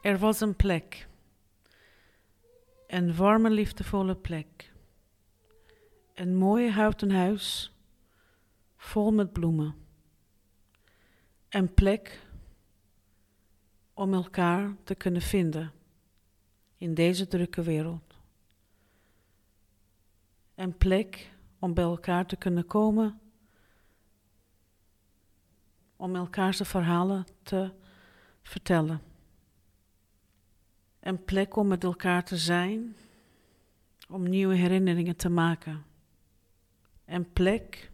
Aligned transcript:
Er 0.00 0.18
was 0.18 0.40
een 0.40 0.56
plek. 0.56 1.08
Een 2.86 3.16
warme, 3.16 3.50
liefdevolle 3.50 4.16
plek. 4.16 4.72
Een 6.14 6.36
mooi 6.36 6.70
houten 6.70 7.10
huis 7.10 7.72
vol 8.76 9.12
met 9.12 9.32
bloemen. 9.32 9.74
Een 11.48 11.74
plek 11.74 12.26
om 13.94 14.14
elkaar 14.14 14.76
te 14.84 14.94
kunnen 14.94 15.22
vinden 15.22 15.72
in 16.76 16.94
deze 16.94 17.26
drukke 17.26 17.62
wereld. 17.62 18.14
Een 20.54 20.76
plek 20.76 21.32
om 21.58 21.74
bij 21.74 21.84
elkaar 21.84 22.26
te 22.26 22.36
kunnen 22.36 22.66
komen, 22.66 23.20
om 25.96 26.16
elkaars 26.16 26.60
verhalen 26.64 27.26
te 27.42 27.70
vertellen. 28.42 29.07
Een 31.00 31.24
plek 31.24 31.56
om 31.56 31.66
met 31.66 31.84
elkaar 31.84 32.24
te 32.24 32.36
zijn, 32.36 32.96
om 34.08 34.28
nieuwe 34.28 34.54
herinneringen 34.54 35.16
te 35.16 35.28
maken. 35.28 35.84
Een 37.04 37.32
plek 37.32 37.90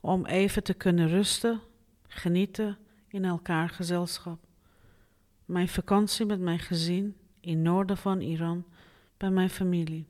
om 0.00 0.26
even 0.26 0.62
te 0.62 0.74
kunnen 0.74 1.08
rusten, 1.08 1.60
genieten 2.06 2.78
in 3.08 3.24
elkaar 3.24 3.68
gezelschap. 3.68 4.38
Mijn 5.44 5.68
vakantie 5.68 6.26
met 6.26 6.40
mijn 6.40 6.58
gezin 6.58 7.16
in 7.40 7.62
noorden 7.62 7.96
van 7.96 8.20
Iran 8.20 8.64
bij 9.16 9.30
mijn 9.30 9.50
familie. 9.50 10.06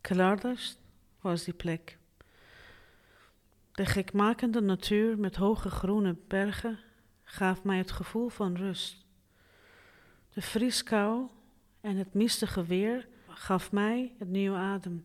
Klaarders 0.00 0.76
was 1.20 1.44
die 1.44 1.54
plek. 1.54 1.98
De 3.72 3.86
gekmakende 3.86 4.60
natuur 4.60 5.18
met 5.18 5.36
hoge 5.36 5.70
groene 5.70 6.16
bergen 6.28 6.78
gaf 7.24 7.64
mij 7.64 7.78
het 7.78 7.90
gevoel 7.90 8.28
van 8.28 8.56
rust. 8.56 9.06
De 10.38 10.44
vrieskou 10.44 11.28
en 11.80 11.96
het 11.96 12.14
mistige 12.14 12.64
weer 12.64 13.08
gaf 13.28 13.72
mij 13.72 14.14
het 14.18 14.28
nieuwe 14.28 14.56
adem. 14.56 15.04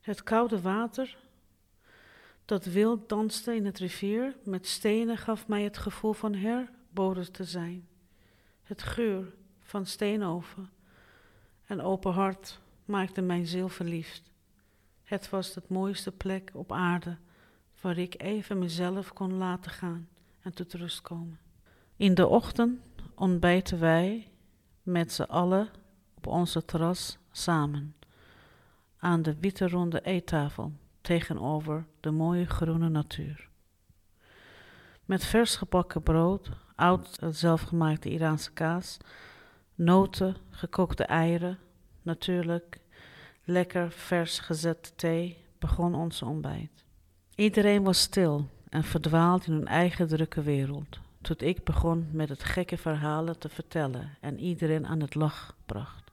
Het 0.00 0.22
koude 0.22 0.60
water 0.60 1.18
dat 2.44 2.64
wild 2.64 3.08
danste 3.08 3.54
in 3.54 3.66
het 3.66 3.78
rivier 3.78 4.36
met 4.44 4.66
stenen 4.66 5.16
gaf 5.16 5.48
mij 5.48 5.62
het 5.62 5.78
gevoel 5.78 6.12
van 6.12 6.34
herboren 6.34 7.32
te 7.32 7.44
zijn. 7.44 7.88
Het 8.62 8.82
geur 8.82 9.34
van 9.60 9.86
steenoven 9.86 10.70
en 11.66 11.80
open 11.80 12.12
hart 12.12 12.60
maakte 12.84 13.20
mijn 13.20 13.46
ziel 13.46 13.68
verliefd. 13.68 14.30
Het 15.02 15.30
was 15.30 15.52
de 15.52 15.62
mooiste 15.66 16.12
plek 16.12 16.50
op 16.52 16.72
aarde 16.72 17.16
waar 17.80 17.98
ik 17.98 18.22
even 18.22 18.58
mezelf 18.58 19.12
kon 19.12 19.34
laten 19.34 19.70
gaan 19.70 20.08
en 20.42 20.54
tot 20.54 20.72
rust 20.72 21.00
komen. 21.00 21.38
In 21.96 22.14
de 22.14 22.26
ochtend 22.26 22.80
ontbijten 23.14 23.80
wij 23.80 24.30
met 24.82 25.12
z'n 25.12 25.22
allen 25.22 25.68
op 26.16 26.26
onze 26.26 26.64
terras 26.64 27.18
samen 27.30 27.94
aan 28.98 29.22
de 29.22 29.36
witte 29.40 29.68
ronde 29.68 30.00
eettafel 30.00 30.72
tegenover 31.00 31.86
de 32.00 32.10
mooie 32.10 32.46
groene 32.46 32.88
natuur. 32.88 33.48
Met 35.04 35.24
vers 35.24 35.56
gebakken 35.56 36.02
brood, 36.02 36.50
oud 36.74 37.18
zelfgemaakte 37.30 38.10
Iraanse 38.10 38.52
kaas, 38.52 38.96
noten, 39.74 40.36
gekookte 40.50 41.04
eieren, 41.04 41.58
natuurlijk 42.02 42.80
lekker 43.44 43.90
vers 43.90 44.38
gezette 44.38 44.94
thee, 44.94 45.44
begon 45.58 45.94
onze 45.94 46.24
ontbijt. 46.24 46.84
Iedereen 47.34 47.82
was 47.82 48.00
stil 48.00 48.48
en 48.68 48.84
verdwaald 48.84 49.46
in 49.46 49.52
hun 49.52 49.66
eigen 49.66 50.08
drukke 50.08 50.42
wereld, 50.42 50.98
tot 51.20 51.42
ik 51.42 51.64
begon 51.64 52.08
met 52.12 52.28
het 52.28 52.44
gekke 52.44 52.76
verhalen 52.76 53.38
te 53.38 53.48
vertellen 53.48 54.16
en 54.20 54.38
iedereen 54.38 54.86
aan 54.86 55.00
het 55.00 55.14
lach 55.14 55.56
bracht. 55.66 56.10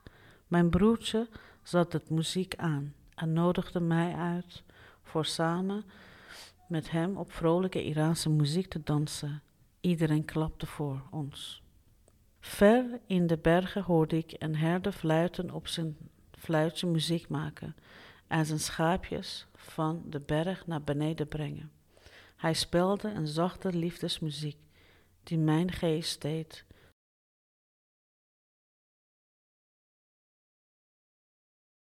Mijn 0.48 0.70
broertje 0.70 1.28
zat 1.64 1.94
het 1.94 2.10
muziek 2.10 2.56
aan 2.56 2.94
en 3.16 3.34
nodigde 3.34 3.80
mij 3.80 4.14
uit 4.14 4.64
voor 5.04 5.26
samen 5.26 5.84
met 6.68 6.92
hem 6.92 7.18
op 7.18 7.32
vrolijke 7.32 7.84
Iraanse 7.84 8.30
muziek 8.30 8.68
te 8.70 8.84
dansen. 8.84 9.42
Iedereen 9.82 10.26
klapte 10.26 10.66
voor 10.66 11.02
ons. 11.12 11.62
Ver 12.40 13.00
in 13.06 13.28
de 13.28 13.38
bergen 13.38 13.84
hoorde 13.84 14.18
ik 14.18 14.36
een 14.38 14.56
herder 14.56 14.92
fluiten 14.92 15.52
op 15.52 15.68
zijn 15.68 15.98
fluitje 16.32 16.88
muziek 16.88 17.30
maken 17.30 17.76
en 18.28 18.46
zijn 18.46 18.60
schaapjes 18.60 19.48
van 19.56 20.04
de 20.10 20.20
berg 20.20 20.68
naar 20.68 20.82
beneden 20.82 21.28
brengen. 21.28 21.72
Hij 22.36 22.54
speelde 22.54 23.10
een 23.10 23.28
zachte 23.28 23.74
liefdesmuziek 23.74 24.58
die 25.28 25.38
mijn 25.38 25.72
geest 25.72 26.22
deed 26.22 26.64